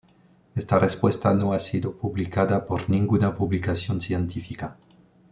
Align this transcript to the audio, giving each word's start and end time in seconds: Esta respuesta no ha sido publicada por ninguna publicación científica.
Esta 0.55 0.79
respuesta 0.79 1.31
no 1.35 1.53
ha 1.53 1.59
sido 1.59 1.95
publicada 1.95 2.65
por 2.65 2.89
ninguna 2.89 3.35
publicación 3.35 4.01
científica. 4.01 4.75